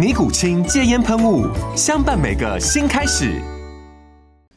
[0.00, 1.46] 尼古清戒烟喷雾，
[1.76, 3.38] 相伴每个新开始。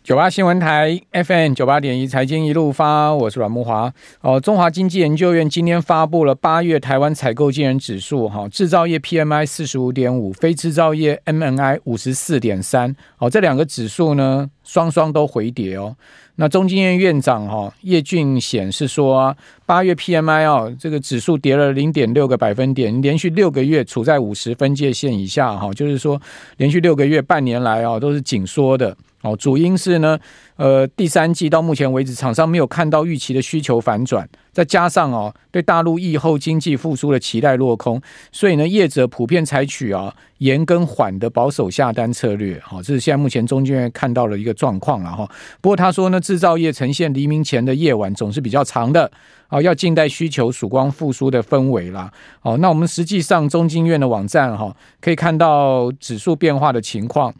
[0.01, 3.93] 九八新闻台 FM 九八点一财经一路发，我是阮慕华。
[4.21, 12.95] 哦，中华经济研究院今天发布了八月台湾采购经理指数，哈，制造业 PMI 四十五点五，非制造业 MNI 五十四点三。
[13.17, 15.97] 哦，这两个指数呢，双双都回跌哦。
[16.35, 19.35] 那中经院院长哈叶俊显是说，
[19.67, 26.19] 八月 PMI 哦，这个指数跌了零点六个百分点，连续六个月处在五十分界线以下哈，就是说
[26.57, 29.35] 连续六个月半年来啊都是紧缩的哦。
[29.37, 30.17] 主因是呢，
[30.55, 42.59] 呃，第三季到目前为止，厂商没有看到预期的需求反转，再加上哦，对大陆疫后经济复苏的期待落空，所以呢，业者普遍采取啊严跟缓的保守下单策略。
[42.65, 45.29] 好，这是现在目前中经院看到的一个状况了哈。
[45.61, 46.19] 不过他说呢。
[46.23, 49.11] 制造业呈现黎明前的夜晚总是比较长的
[49.49, 52.11] 啊，要静待需求曙光复苏的氛围啦。
[52.41, 57.31] 哦，那我们实际上中经院的网站哈，可以看到指数变化的情况。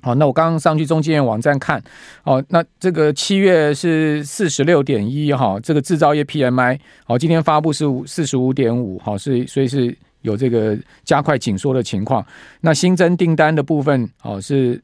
[0.00, 1.82] 好，那我刚刚上去中金院网站看，
[2.22, 12.24] 哦，那这个七月是四十六点一哈，这个制造业 PMI，好，今天发布是四十五点五，好，是所以是有这个加快紧缩的情况。
[12.60, 14.80] 那新增订单的部分，哦是。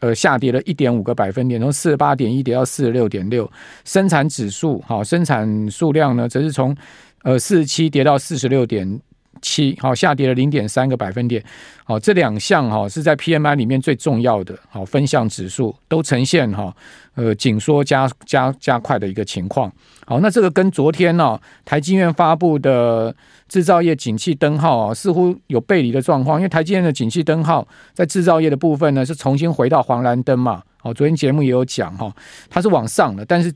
[0.00, 3.50] 呃，下跌了一点五个百分点，从四十八点一跌到四十六点六。
[3.84, 6.76] 生产指数，好，生产数量呢，则是从
[7.22, 9.00] 呃四十七跌到四十六点
[9.42, 11.42] 七，好，下跌了零点三个百分点。
[11.84, 16.74] 好，这两项哈是在 PMI 里面最重要的，好分项指数都呈现哈
[17.14, 19.72] 呃紧缩加加加快的一个情况。
[20.06, 23.14] 好，那这个跟昨天呢台积院发布的。
[23.48, 30.62] 制造业景气灯号啊，似乎有背离的状况，因为台积电的景气灯号在制造业的部分呢，是重新回到黄蓝灯嘛。
[30.76, 32.14] 好，昨天节目也有讲哈，
[32.50, 33.50] 它是往上的，但是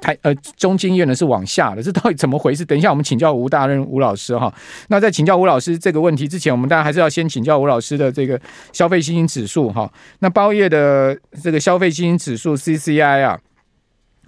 [0.00, 2.64] 台呃中经院呢是往下的，这到底怎么回事？
[2.64, 4.52] 等一下我们请教吴大任吴老师哈。
[4.88, 8.40] 那在请教吴老师这个问题之前，我们当然还是要先请教吴老师的这个
[8.72, 9.90] 消费信心指数哈。
[10.20, 13.38] 那八月的这个消费信心指数 CCI 啊。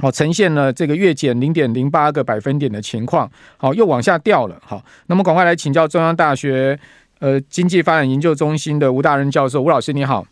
[0.00, 4.56] 好，呈现了这个月减零点零八个百分点的情况，好，又往下掉了。
[4.64, 6.78] 好，那么赶快来请教中央大学
[7.18, 10.24] 呃经济发展研究中心的吴大任教授，吴老师你好。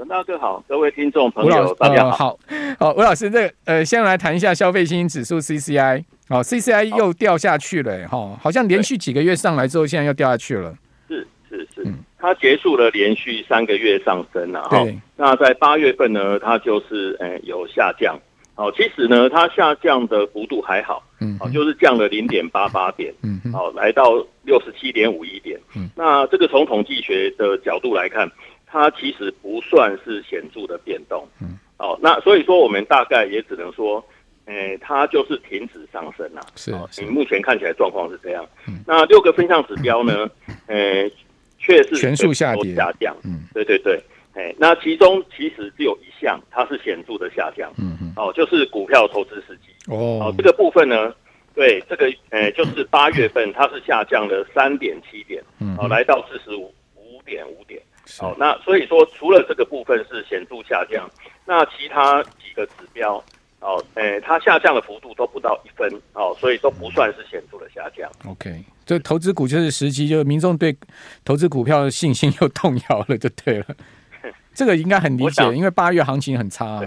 [0.00, 2.10] 陈大哥好，各位听众朋友大家好。
[2.16, 2.38] 好，
[2.78, 10.74] 好，吴老师，这个呃，先来谈一下消费信心指数 CCI，好，CCI 又掉下去了，哈，好像连续几个月上来之后，现在又掉下去了。
[11.06, 14.82] 是是是，嗯，它结束了连续三个月上升了，哈。
[15.16, 18.18] 那在八月份呢，它就是呃有下降。
[18.56, 24.12] 哦，其实呢，它下降的幅度还好，嗯，哦，就是降了零点八八点，嗯，好，来到
[24.42, 28.30] 六十七点五一点，嗯，那这个从统计学的角度来看，
[28.70, 34.04] 它其实不算是显著的变动，嗯，哦，那所以说我们大概也只能说，
[34.46, 36.72] 诶，它就是停止上升了，是，
[37.02, 40.30] 你目前看起来状况是这样，嗯，那六个分项指标呢，
[40.68, 41.10] 诶，
[41.58, 44.00] 确实全数下跌下降，嗯，对对对。
[44.34, 47.68] 哎，那其中其实只有一项，它是显著的下降。
[47.76, 48.12] 嗯嗯。
[48.14, 49.72] 哦，就是股票投资时机。
[49.90, 50.22] 哦。
[50.22, 51.12] 哦，这个部分呢，
[51.52, 55.42] 对这个，呃，就是八月份它是下降了三点七点。
[55.58, 55.76] 嗯。
[55.76, 57.82] 哦，来到四十五五点五点。
[58.20, 61.08] 哦，那所以说，除了这个部分是显著下降，
[61.44, 63.22] 那其他几个指标，
[63.60, 65.88] 哦，呃，它下降的幅度都不到一分。
[66.12, 68.10] 哦，所以都不算是显著的下降。
[68.26, 70.76] OK，这投资股就是时机，就是民众对
[71.24, 73.66] 投资股票的信心又动摇了，就对了。
[74.52, 76.80] 这个应该很理解，因为八月行情很差啊。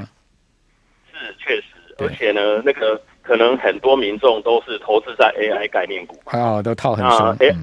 [1.13, 1.63] 是确实，
[2.00, 7.27] 而且呢，那个可能很多民众都是投资在 AI 概念股，啊，都套很深。
[7.39, 7.56] 哎，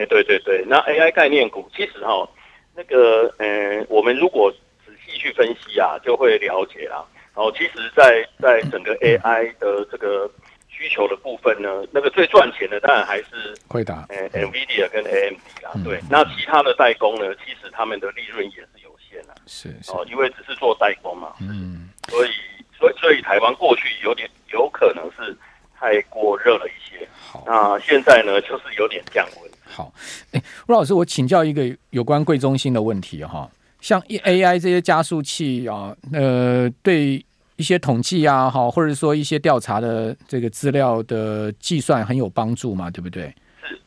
[0.00, 2.26] 哎，对对对，那 AI 概念股其实哈，
[2.76, 4.52] 那个呃，我们如果
[4.84, 7.04] 仔细去分析啊，就会了解啦。
[7.34, 10.30] 然后，其实，在在整个 AI 的这个
[10.68, 15.72] 需求的部分呢，那个最赚钱的当然还是辉达，呃，NVIDIA 跟 AMD 啦。
[15.84, 19.20] 对，那其他的代工呢，其实他们的利润也是有限。
[19.26, 19.34] 的。
[19.46, 21.34] 是，是哦，因为只是做代工嘛。
[21.40, 22.30] 嗯，所以
[22.78, 25.36] 所以所以台湾过去有点有可能是
[25.84, 27.06] 太过热了一些。
[27.14, 29.50] 好，那现在呢，就是有点降温。
[29.64, 29.92] 好，
[30.32, 33.50] 哎，吴老师，我请教一个有关贵中心的问题哈，
[33.82, 37.22] 像 AI 这些加速器啊，呃，对
[37.56, 43.34] 一些统计啊，哈，或者说一些调查的这个资料的计算很有帮助嘛，对不对？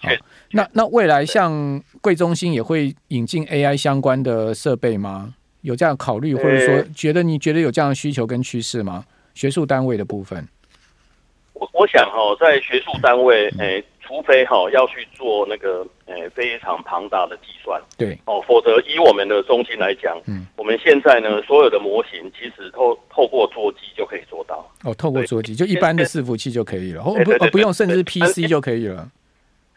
[0.02, 0.22] 是，
[0.52, 5.34] 那那未来像贵中心也会引进 AI 相关的设备吗？
[5.62, 9.04] 有这样考虑，或者说觉得你觉得有这样的需求跟趋势吗？
[9.34, 10.48] 学术单位的部分，
[11.60, 29.10] 我我想哈，在学术单位，诶，除非哈要去做那个诶非常庞大的计算，对哦，否则以我们的中心来讲，嗯，我们现在呢所有的模型其实透透过桌机就可以做到，哦，透过桌机就一般的伺服器就可以了，哦不不用，甚至 PC 就可以了。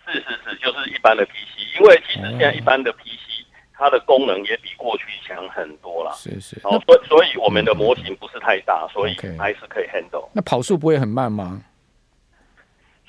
[0.07, 6.13] 是是是，就是一般的 PC，因为其实现在一般的 PC，它的功能也比过去强很多了。
[6.17, 10.29] 是是，哦，所所以我们的模型不是太大，所以还是可以 handle。
[10.33, 11.63] 那跑速不会很慢吗？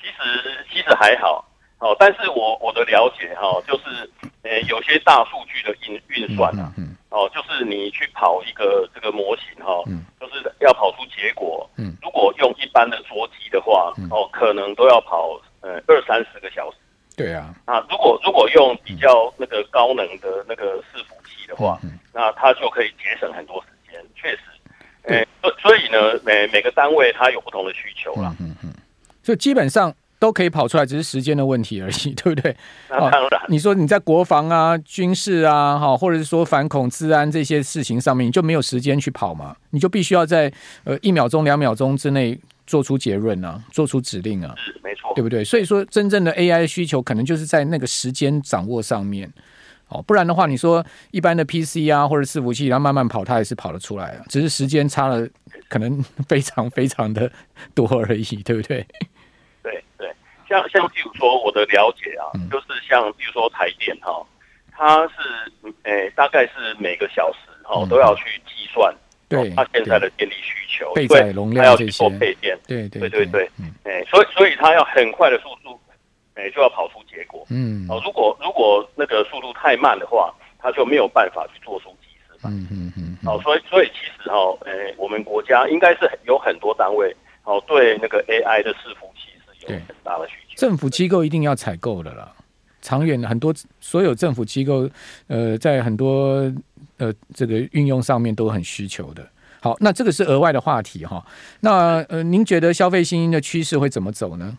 [0.02, 1.46] 其实其实还好，
[1.80, 4.10] 哦，但是我我的了解哈，就是
[4.42, 6.74] 呃有些大数据的运运算啊，
[7.10, 9.84] 哦，就是你去跑一个这个模型哈，
[10.20, 16.78] 就是要跑出结果，嗯，如果用一般的桌机的话，哦，可能都要跑呃二三十个小时。
[17.18, 24.02] 对啊，啊，如果如果用比较那个高能的那个伺服器的话，嗯、那它就可以节省很多时间。
[24.16, 24.40] 确实，
[25.04, 28.34] 哎，所所以呢，每每个单位它有不同的需求啦。
[29.22, 32.56] 嗯嗯，所以基本上都可以跑出来，只是时间的问题而已， 对不对？
[32.90, 39.56] 那当然，你说你在国防啊、军事啊，哈，或者是说反恐、治安这些事情上面，你就没有时间去跑嘛？
[39.72, 40.52] 你就必须要在
[40.84, 42.40] 呃一秒钟、两秒钟之内。
[42.68, 45.44] 做出结论啊，做出指令啊，是没错，对不对？
[45.44, 49.30] 所以说，真正的 AI 的需求可能就是在那个时间掌握上面，
[49.90, 55.28] 哦，不然的话，你说一般的 PC 啊或者伺服器，然后慢慢跑，它也是跑得出来啊，只是时间差了，
[55.72, 57.32] 可能非常非常的
[57.74, 58.86] 多而已，对不对？
[59.64, 60.14] 对对，
[60.50, 64.22] 像像比如说我的了解啊，嗯、就是像比如说台电哈，
[64.74, 65.14] 它是
[65.84, 68.94] 诶、欸、大概是每个小时哈都要去计算。
[69.30, 73.50] 对，它现在的电力需求，备载容量这些，做配电，对对对对对，
[73.86, 75.80] 哎，所以所以它要很快的速度，
[76.34, 81.96] 哎，就要跑出结果，嗯，哦，如果如果那个速度太慢的话，它就没有办法去做出
[82.44, 84.36] 嗯嗯嗯，哦，所以所以其实哈，
[84.66, 92.32] 诶，我们国家应该是有很多单位，哦，对那个 AI 的伺服器是有很大的需求，政府机构一定要采购的啦，
[92.82, 94.90] 长远的很多所有政府机构，
[95.28, 96.52] 呃，在很多。
[96.98, 99.28] 呃，这个运用上面都很需求的。
[99.60, 101.26] 好，那这个是额外的话题哈。
[101.62, 104.56] 那呃，您觉得消费信心的趋势会怎么走呢？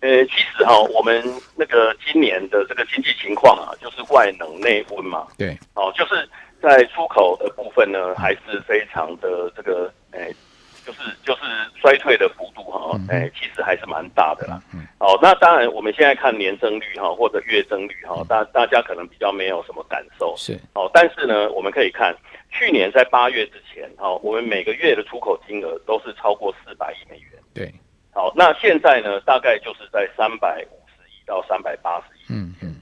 [0.00, 1.22] 呃，其实哈，我们
[1.56, 5.26] 那个今年的这个经济情况啊，就是外冷内温嘛。
[5.36, 5.58] 对。
[5.74, 6.28] 哦，就是
[6.62, 10.32] 在出口的部分呢，还是非常的这个，诶，
[10.86, 11.42] 就是就是
[11.80, 14.62] 衰退的幅度哈，诶，其实还是蛮大的啦。
[14.72, 14.86] 嗯。
[15.00, 20.32] 哦，那当然，我们现在看年增率哈，或者月增率哈，大大家可能比较没有什么感受。
[20.36, 20.56] 是。
[20.74, 22.16] 哦，但是呢，我们可以看
[22.52, 27.32] 去年在八月之前，哈，我们每个月的出口金额都是超过四百亿美元。
[27.52, 27.74] 对。
[28.18, 32.26] 好，那现在呢，大概就是在三百五十亿到三百八十亿。
[32.30, 32.74] 嗯嗯。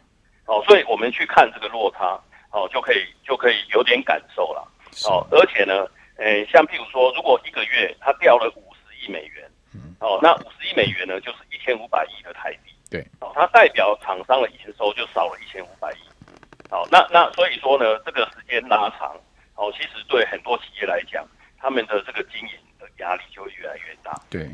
[0.46, 2.18] 好，所以我们去看这个落差，
[2.52, 4.66] 哦，就可以就可以有点感受了。
[5.04, 5.86] 哦，而且呢，
[6.16, 9.44] 诶，像譬如说，如果一个月它掉了五十亿美元。
[10.00, 12.72] 哦，那五十亿美元呢，就是一千五百亿的台币。
[12.90, 15.99] 对，哦，它代表厂商的营收就少了一千五百亿。
[16.70, 19.14] 好，那那所以说呢，这个时间拉长，
[19.56, 21.26] 哦，其实对很多企业来讲，
[21.58, 24.18] 他们的这个经营的压力就会越来越大。
[24.30, 24.49] 对，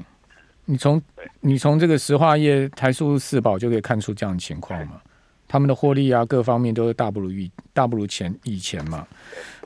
[0.66, 1.02] 你从
[1.40, 5.00] 你从这个石化业台塑四宝就可以看出这样的情况嘛，
[5.48, 9.06] 他们的获利啊，各方面都是大不如预大不如前以前嘛。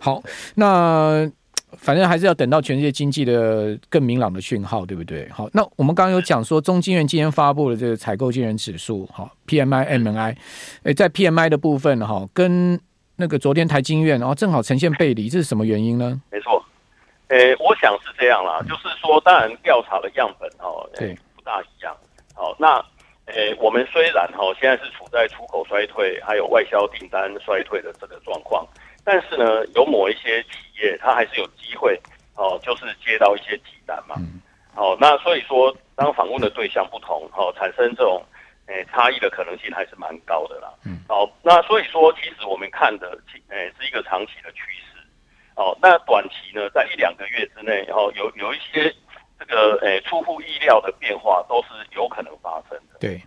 [0.01, 0.23] 好，
[0.55, 1.31] 那。
[1.79, 5.29] 反正还是要等到全世界经济的更明朗的讯号，对不对？
[5.29, 10.37] 好，那我们刚刚有讲说，中金院今天发布了这个采购经理人指数，好，PMI、MNI，
[10.85, 12.81] 诶，在 PMI 的部分，哈，跟
[13.17, 16.19] 那个昨天台经院，然后正好呈现背离，这是什么原因呢？
[16.31, 16.65] 没错，
[17.29, 21.97] 诶，我想是这样啦，就是说，当然调查的样本，哦，对，不大一样。
[22.35, 22.77] 好，那，
[23.27, 28.65] 诶，我们虽然哈现在是处在出口衰退，还有外销订单衰退的这个状况。
[29.05, 32.01] 但是呢，有某一些企业，它还是有机会
[32.35, 34.15] 哦，就是接到一些急单嘛。
[34.19, 34.41] 嗯、
[34.75, 38.25] 哦，那所以说，当访问的对象不同，哦，产生这种
[38.67, 40.73] 诶、欸、差异的可能性还是蛮高的啦。
[40.85, 40.99] 嗯。
[41.09, 43.19] 哦，那所以说，其实我们看的，
[43.49, 44.96] 诶、欸、是一个长期的趋势。
[45.57, 48.95] 哦，那短期呢，在一两个月之内，然后有有一些
[49.39, 52.99] 这个诶、欸、出乎意料的变化，都是有可能发生的。
[53.01, 53.21] 对。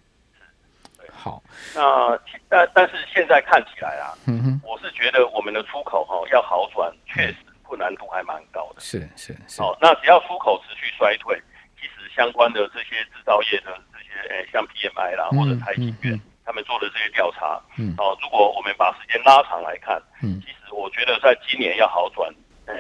[1.12, 1.42] 好，
[1.76, 2.18] 那
[2.48, 8.80] 但但是现在看起来啊，嗯哼，我是觉得我们的出口哈要好转，确实困难度还蛮高的。
[8.80, 9.62] 是是是。
[9.62, 11.36] 好，那只要出口持续衰退，
[11.76, 16.18] 其实相关的这些制造业的这些，诶，像 PMI 啦或者台积电，
[16.50, 22.28] 他们做的这些调查，嗯，哦，如果我们把时间拉长来看，嗯，其实我觉得在今年要好转，
[22.66, 22.76] 呃，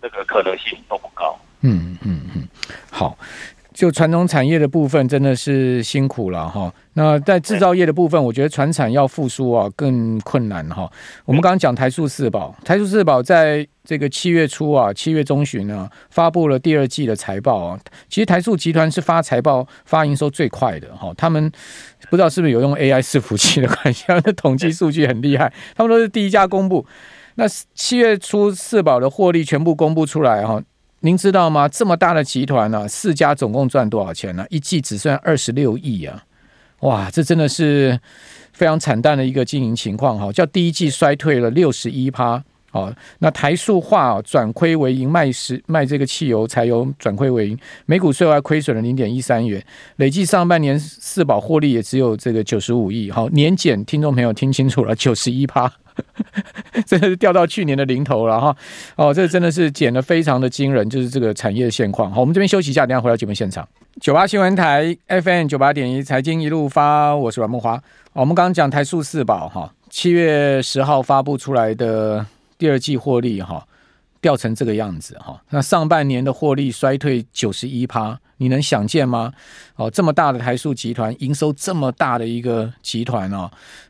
[0.00, 1.38] 那个可能性都不高。
[1.60, 2.48] 嗯嗯嗯，
[2.90, 3.14] 好。
[3.82, 6.72] 就传统产业的部分真的是辛苦了哈。
[6.92, 10.88] 那在制造业的部分，我觉得传产要复苏啊更困难哈。
[11.24, 17.80] 我们刚刚讲台塑四宝，台塑四宝在这个七月初啊，七月中旬呢，发布了第二季的财报啊。
[18.08, 21.12] 其实台塑集团是发财报、发营收最快的哈。
[21.16, 21.50] 他们
[22.08, 26.86] 不知道是不是有用 AI 伺服器的关系，他的统计数据很厉害，他们都是第一家公布。
[27.34, 30.62] 那七月初四宝的获利全部公布出来哈。
[31.04, 31.68] 您知道吗？
[31.68, 36.22] 这么大的集团呢、四家总共赚多少钱呢、一季只赚二十六亿啊！
[36.80, 37.98] 哇，这真的是
[38.52, 40.30] 非常惨淡的一个经营情况哈。
[40.30, 42.94] 叫第一季衰退了六十一趴哦。
[43.20, 49.64] 那台塑化转亏为盈，卖石卖这个汽油柴油转亏为盈，每股税外亏损了零点一三元，
[49.96, 53.10] 累计上半年四宝获利也只有这个九十五亿。
[53.10, 55.72] 好，年减，听众朋友听清楚了，九十一趴。
[56.86, 58.56] 真的是掉到去年的零头了哈！
[58.96, 62.10] 哦，这真的是减得非常的惊人，就是这个产业的现况。
[62.10, 63.68] 好，我们这边休息一下，等下回到节目现场。
[64.00, 67.78] 九八新闻台 FM 九八点一财经一路发，我是阮慕驊。
[68.14, 72.24] 我们刚刚讲台塑四宝哈，七月十号发布出来的
[72.62, 73.66] 第二季获利哈，
[74.20, 75.42] 掉成这个样子哈。
[75.50, 78.16] 那上半年的获利衰退九十一趴。
[78.36, 79.32] 你能想见吗？
[79.76, 83.48] 哦，这么大的台塑集团，营收这么大的一个集团哦，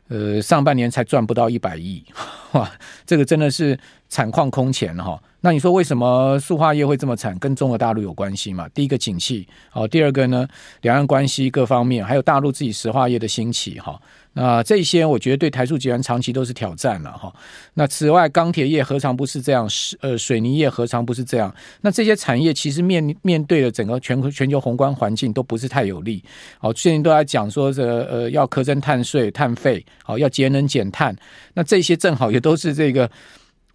[0.09, 2.03] 呃，上半年才赚不到一百亿，
[2.51, 2.69] 哇，
[3.03, 3.77] 这个真的是
[4.09, 5.19] 惨况空前哈。
[5.41, 7.37] 那你说为什么塑化业会这么惨？
[7.39, 8.69] 跟中国大陆有关系嘛？
[8.69, 10.47] 第一个景气，哦，第二个呢，
[10.81, 13.99] 两岸关系各方面，还有大陆自己石化业的兴起哈。
[14.33, 17.31] 那这些我觉得对台塑集团长期都是挑战了哈。
[17.75, 19.69] 那此外，钢铁业何尝不是这样？
[19.69, 21.53] 是呃，水泥业何尝不是这样？
[21.81, 26.23] 那这些产业其实面面对的整个全全球宏观环境都不是太有利。
[26.57, 31.15] 好，最近都在讲说这呃要苛征碳税、碳费，好要节能减碳。
[31.53, 33.09] 那这些正好也都是这个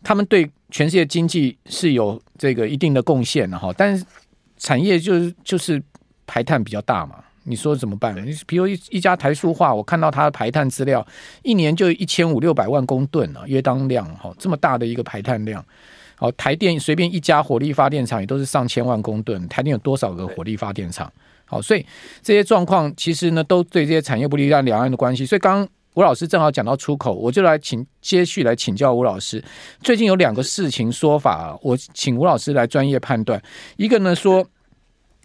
[0.03, 3.73] 他们对全世界经济是有这个一定的贡献的哈。
[3.77, 4.05] 但是
[4.57, 5.81] 产业就是就是
[6.27, 7.23] 排碳比较大嘛。
[7.49, 8.15] 你说怎么办？
[8.27, 11.05] 你比如一一家台塑化，我看到它的排碳资料，
[11.43, 15.65] 一年就一千五六百万公吨啊，约当量哈，这么大的一个排碳量。
[16.15, 21.11] 好，台电随便一家火力发电厂也都是上千万公吨，台电有多少个火力发电厂？
[21.47, 21.87] 好，所以
[22.23, 25.25] 这些状况其实呢，都对这些产业不利，让两岸的关系。
[25.25, 29.43] 所以刚刚吴老师正好讲到出口，我就来请接续来请教吴老师。
[29.83, 33.43] 最近有两个事情说法，我请吴老师来专业判断。
[33.77, 34.47] 一个呢说。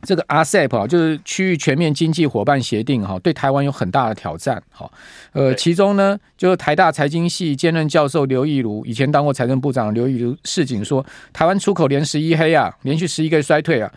[0.05, 4.89] 这个 RCEP 啊，就是区域全面经济伙伴协定哈，对台湾有很大的挑战哈。
[5.31, 13.91] 呃，其中呢，就是台大财经系兼任教授刘义儒，以前当过财政部长，刘义儒市警说，台湾出口连十一黑啊，连续十一个月衰退啊。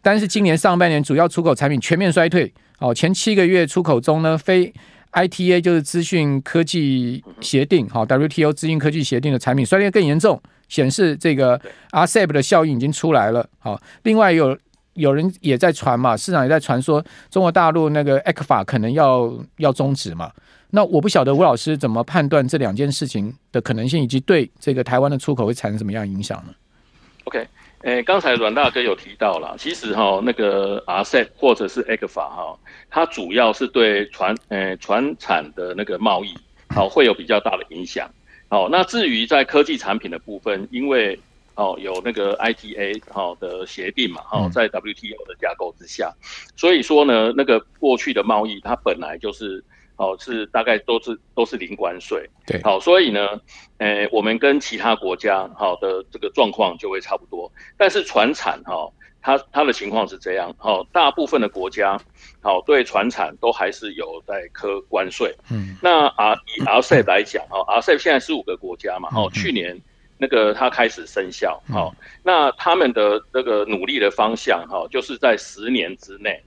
[0.00, 4.72] 但是今年上半年主要出口产品全面衰退哦，前七个月出口中呢，非
[5.12, 11.60] ITA 就是资讯科技协定哈，WTO 资讯科技协定的产品衰退更严重，显示这个
[11.90, 13.48] RCEP 的效应已经出来了。
[13.58, 14.56] 好，另外有。
[14.98, 20.30] 有人也在传嘛，市场也在传说中国大陆那个 ECFA 可能要要终止嘛。
[20.70, 26.52] 那我不晓得吴老师怎么判断这两件事情的可能性，以及对这个台湾的出口会产生什么样的影响呢
[27.24, 27.46] ？OK，
[27.82, 32.58] 诶，刚才阮大哥有提到了，其实哈那个 RCEP 或者是 ECFA 哈，
[32.90, 36.34] 它主要是对船诶船产的那个贸易
[36.68, 38.06] 好会有比较大的影响。
[38.50, 41.18] 好，那至于在科技产品的部分，因为
[41.58, 46.14] 哦，有那个 ITA 好的协定嘛，好，在 WTO 的架构之下，
[46.56, 49.64] 所以说呢，那个过去的贸易它本来就是
[49.96, 53.40] 哦，是大概都是都是零关税，对，好，所以呢，
[53.78, 58.88] 诶，我们跟其他国家好的这个状况就会差不多，但是船产哈，
[59.20, 62.00] 它它的情况是这样，好，大部分的国家
[62.40, 69.76] 好对船产都还是有在科关税，嗯，那啊以 RCEP 来讲哈，RCEP 现在十五个国家嘛，好，去年。
[70.20, 71.94] 那个它开始生效，好，
[72.24, 76.42] 那他们的这个努力的方向，哈，就是在十年之内，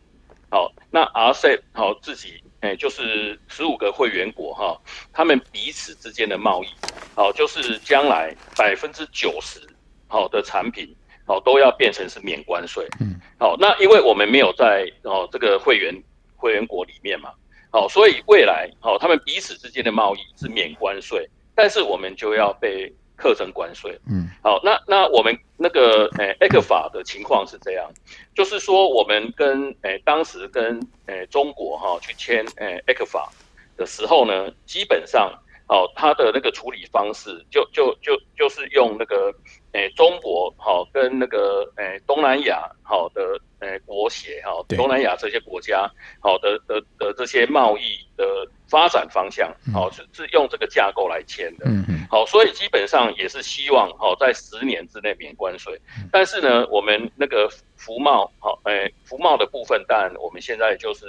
[0.50, 4.78] 好，那 RCEP 好自己，哎，就是十五个会员国，哈，
[5.14, 6.68] 他们彼此之间的贸易，
[7.16, 9.62] 好，就是将来百分之九十，
[10.10, 10.94] 好的产品，
[11.26, 15.96] 好都要变成是免关税，嗯，好，那因为我们没有在哦这个会员
[16.36, 17.32] 会员国里面嘛，
[17.72, 21.26] 好，所以未来，好，他们彼此之间的贸易是免关税，
[21.56, 22.94] 但是我们就要被。
[23.22, 27.88] 课征关税，嗯，好，那那我们那个诶 ECFA 的情况是这样，
[28.34, 33.30] 就是说我们跟诶当时跟诶中国哈去签诶 ECFA，
[33.78, 35.32] 的时候呢，基本上
[35.68, 39.32] 哦，它的那个处理方式就就就就是用那个
[39.74, 45.90] 诶、欸、中国好、哦、跟那个诶、欸、东南亚好的诶、欸、国协哈，东南亚这些国家
[46.20, 48.24] 好的的的，的这些贸易的
[48.70, 55.80] 发展方向好、嗯、是是用这个架构来签的，嗯嗯，好，所以基本上也是希望好在十年之内免关税，
[56.12, 61.06] 但是呢，我们那个服贸好诶服贸的部分，当然我们现在就是。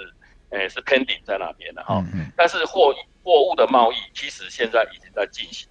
[0.53, 1.99] 诶、欸，是 pending 在那边的哈，
[2.37, 2.93] 但是货
[3.23, 5.67] 货物的贸易其实现在已经在进行，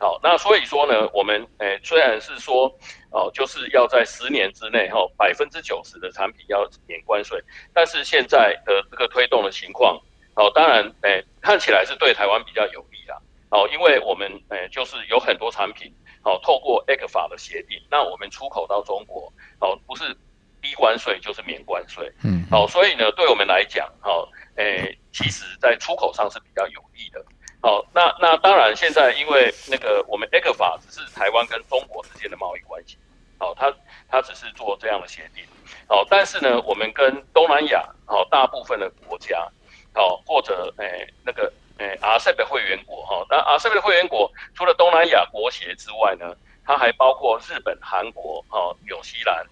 [0.00, 2.74] 好，那所以说呢，我们诶、欸、虽然是说
[3.10, 7.38] 哦，就是要在十年之内哈，百分之九十的产品要免关税，
[7.74, 10.00] 但是现在的这个推动的情况，
[10.36, 13.16] 哦，当然诶、欸、看起来是对台湾比较有利啦，
[13.50, 20.16] 哦，因为我们诶、欸、就是有很多产品，哦，透过 ECFA 的协定，那我们出口到中国，哦，不是。
[20.62, 27.24] 低关税就是免关税，嗯，好，所以呢，对我们来讲，哦，诶，其实在出口上是比较有利的，
[27.62, 32.96] 好，那那当然，现在因为那个我们 ECFA 只是台湾跟中国之间的贸易关系，
[33.38, 33.72] 好，它
[34.08, 35.44] 它只是做这样的协定，
[35.86, 39.46] 好，但是呢，我们跟东南亚，好，大部分的国家，
[39.92, 49.44] 好，或者诶那个诶 RCEP 的会员国，哈，那 RCEP 的会员国除了东南亚国协之外呢，它还包括日本、韩国，哈，纽西兰。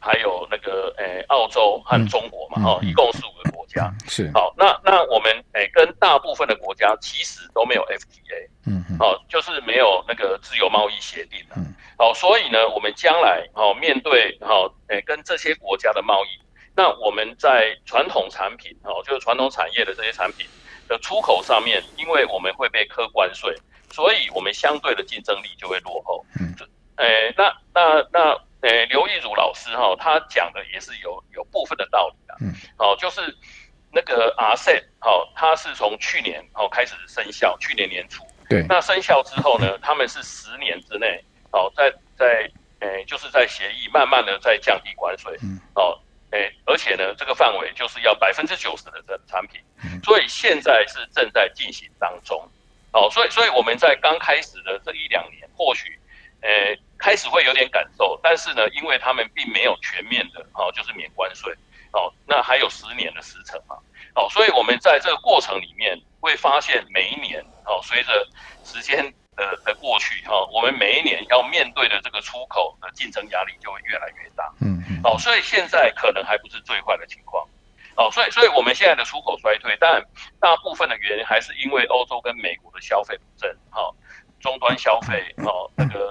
[0.00, 3.37] 还有那个诶、欸，澳洲和中国嘛，哈、嗯，一共是五
[3.68, 3.92] 家。
[4.08, 11.54] 是好，那那我们诶、欸，跟大部分的国家其实都没有 FTA，嗯，好，就是没有那个自由贸易协定的。
[11.56, 16.28] 嗯，好，所以呢，我们将来好面对好诶、欸，跟这些国家的贸易，
[16.74, 20.46] 那我们在传统产品，哦，就是传统产业的这些产品
[20.88, 23.54] 的出口上面，因为我们会被课关税，
[23.92, 26.24] 所以我们相对的竞争力就会落后。
[26.40, 26.54] 嗯，
[26.96, 28.47] 诶、欸，那那那。
[28.60, 32.34] 那诶，刘益儒老师哈，他讲的也是有有部分的道理的。
[32.40, 33.20] 嗯，好，就是
[33.92, 38.26] 那个 RCEP 好，它是从去年哦开始生效，去年年初。
[38.48, 38.64] 对。
[38.68, 41.22] 那生效之后呢，他们是十年之内，
[41.52, 42.50] 好，在在
[42.80, 45.36] 诶，就是在协议慢慢的在降低关税。
[45.42, 45.60] 嗯。
[45.74, 45.96] 哦，
[46.32, 49.60] 诶，而且呢，这个范围就是要百分之九十的这产品。
[49.84, 50.00] 嗯。
[50.02, 52.36] 所以现在是正在进行当中。
[52.92, 55.96] 哦，所以所以我们在刚开始的这一两年，或许。
[56.40, 56.48] 呃，
[56.98, 61.52] 开始会有点感受，但是呢，因为他们并没有全面的，哦，就是免关税，
[61.92, 63.76] 哦，那还有十年的时程嘛，
[64.14, 68.26] 哦，所以我们在这个过程里面会发现，每一年，哦，随着
[68.64, 69.02] 时间
[69.36, 77.46] 的的过去，哈，我们每一年要面对的这个出口的竞争压力就会越来越大，嗯嗯，哦，所以现在可能还不是最坏的情况，
[77.96, 80.02] 哦，所以，所以我们现在的出口衰退，但
[80.40, 83.88] 大部分的原因还是因为欧洲跟美国的消费不振，哈。
[84.40, 86.07] 终端消费哦，那个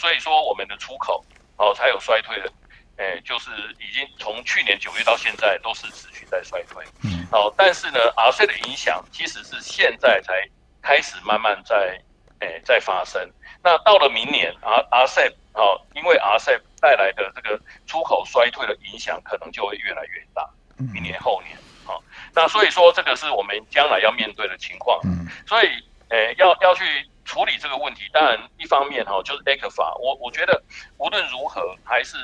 [0.00, 1.22] 所以说我们的出口
[1.58, 2.50] 哦才有衰退的，
[2.96, 10.32] 诶、欸、就是已经从去年九月到现在都是持续在衰退，嗯，哦，但是呢，RCEP 的影响其实是现在才
[10.80, 12.00] 开始慢慢在
[12.38, 13.20] 诶、欸、在发生，
[13.62, 20.48] 那到了明年，R RCEP 哦，因为 RCEP 带来的这个出口衰退的影响可能就会越来越大，
[20.94, 22.02] 明年后年，好，
[22.34, 25.68] 那所以说这个是我们将来要面对的情况，嗯，所以。
[26.10, 26.82] 诶、欸，要要去
[27.30, 30.60] 处理这个问题，当然一方面哈，就是 ECFA，我我觉得
[30.98, 32.16] 无论如何还是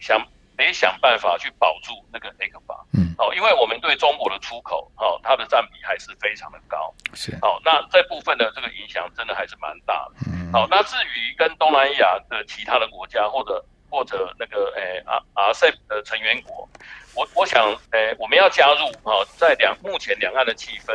[0.00, 0.18] 想
[0.56, 16.66] 得想办法去保住那个 ECFA，嗯，哦，因为我们对中国的出口，哈，它的占比还是非常的高，是，哦，那这部分的这个影响真的还是蛮大的，嗯，好，那至于跟东南亚的其他的国家或者或者那个诶 RCEP 的成员国，
[17.14, 20.94] 我我想诶、欸、我们要加入哈，在两目前两岸的气氛，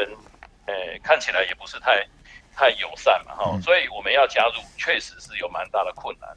[0.65, 2.03] 诶、欸、看起来也不是太。
[2.61, 6.29] 太友善嘛，哈，所以我们要加入，确实是有蛮大的困难。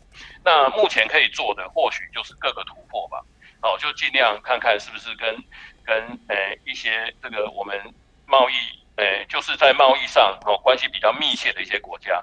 [0.43, 3.23] 那目前可以做的，或许就是各个突破吧，
[3.61, 5.37] 哦，就尽量看看是不是跟
[5.85, 5.95] 跟
[6.29, 7.79] 呃、欸、一些这个我们
[8.25, 8.55] 贸易，
[8.97, 12.19] 呃、欸，就是在贸易上哦关系比较密切的一些国家，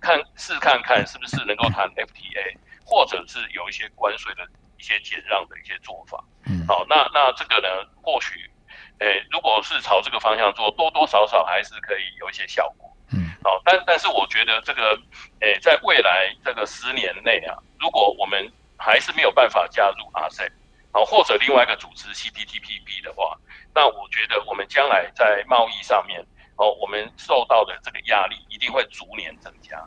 [0.00, 4.42] 看试看看是不是能够谈 FTA，或者是有一些关税的
[4.78, 6.18] 一些减让的一些做法。
[6.46, 7.68] 嗯，好，那那这个呢，
[8.02, 8.50] 或许，
[8.98, 12.90] 呃、欸，如果是朝这个方向做，多多少少还是可以有一些效果。
[13.44, 14.98] 嗯，好，但但是我觉得这个，
[15.40, 20.50] 诶、欸，在未来这个十年内啊，如果我们还是没有办法加入 RCEP，
[20.92, 23.36] 好，或者另外一个组织 CPTPP 的话，
[23.74, 26.20] 那我觉得我们将来在贸易上面，
[26.56, 29.78] 哦，我们受到的这个压力一定会逐年增加。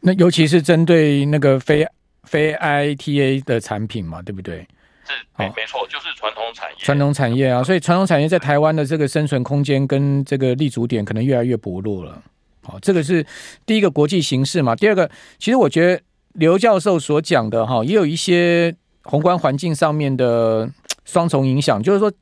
[0.00, 1.86] 那尤其是针对那个非
[2.22, 4.66] 非 ITA 的产品嘛，对不对？
[5.06, 12.22] 是，没没错，就是传统产业，传统产业啊，所以传统产业在台湾的这个生存空间跟这个立足点可能越来越薄弱了。
[12.70, 13.26] 好，这个是
[13.66, 14.76] 第一个国际形势嘛。
[14.76, 16.02] 第二个，其实我觉得
[16.34, 20.70] 刘教授所讲的哈，也有一些宏观环境上面的
[21.04, 22.12] 双重影响，就是说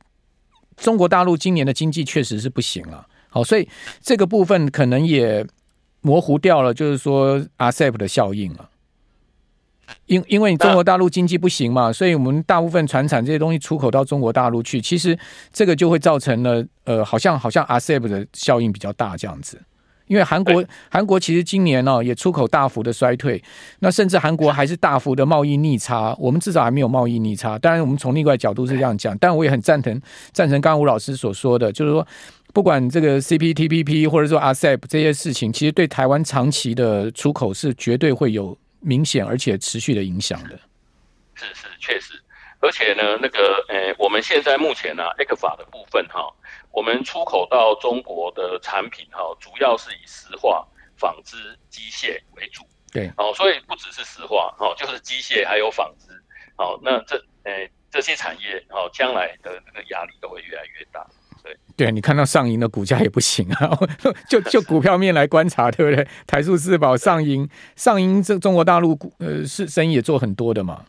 [0.76, 3.06] 中国大陆今年的经济确实是不行了。
[3.28, 3.68] 好，所以
[4.00, 5.46] 这个部分可能也
[6.00, 8.70] 模糊掉了，就是说 RCEP 的效应啊。
[10.04, 15.18] 因因为中国大陆经济不行嘛，所以我们大部分船产这些东西出口到中国大陆去，其实
[15.50, 19.58] 这个就会造成了呃，好像好像 RCEP 的效应比较大这样子。
[20.09, 23.42] 因为韩国韩国其实今年呢、哦、也出口大幅的衰退，
[23.79, 27.59] 那甚至韩国还是大幅的贸易逆差，我们至少还没有贸易逆差。
[27.59, 30.01] 当然，我们从另外角度是这样讲，但我也很赞成
[30.33, 32.07] 赞成刚刚吴老师所说的，就是说
[32.53, 40.59] 不管这个 CPTPP 或者说 RCEP 这些事情，其实对台湾长期的出口是绝对会有明显而且持续的影响的。
[41.35, 42.14] 是是确实，
[42.61, 46.29] 而且呢，那个呃，我们现在目前呢、啊，ECFA 的部分哈。
[46.73, 50.66] 我们出口到中国的产品哈，主要是以石化、
[50.97, 51.37] 纺织、
[51.68, 52.64] 机械为主。
[52.92, 56.12] 对，哦，所以不只是石化，哦，就是机械还有纺织。
[56.57, 61.07] 哦，那这诶这些产业哦，将来的那个压力都会越来越大。
[61.42, 63.71] 对，对，你看到上银的股价也不行啊，
[64.29, 66.07] 就就股票面来观察，对不对？
[66.27, 70.85] 台塑、四宝、上银、上银这中国大陆股呃是生意也做很多的嘛。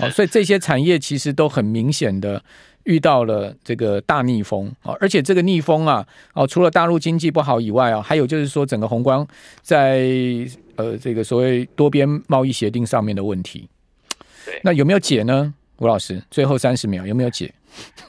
[0.00, 2.42] 哦，所以这些产业其实都很明显的。
[2.84, 9.26] 遇到了这个大逆风啊，而且这个逆风啊，哦，除了大陆经济不好以外啊，还有就是说整个宏观
[9.60, 10.08] 在
[10.76, 13.68] 呃这个所谓多边贸易协定上面的问题。
[14.46, 15.52] 对，那有没有解呢？
[15.80, 17.52] 吴老师，最后三十秒有没有解？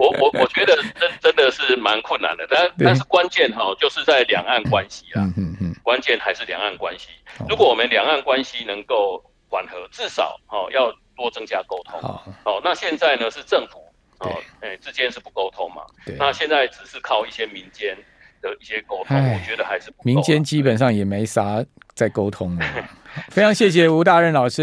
[0.00, 7.10] 我我我觉得真真的是蛮困难的，但但是关键哈就是在两岸关系啊，嗯嗯嗯，关键还是两岸关系。
[7.48, 12.00] 如果我们两岸关系能够缓和，至少哦要多增加沟通。
[12.00, 13.80] 好，哦，那现在呢是政府。
[14.20, 15.82] 哦，哎，之间是不沟通嘛？
[16.06, 17.94] 对，那现在只是靠一些民间
[18.40, 19.96] 的一些沟通，我觉得还是不。
[20.04, 21.62] 民间基本上也没啥
[21.94, 22.64] 在沟通了。
[23.28, 24.60] 非常谢谢吴大任老师。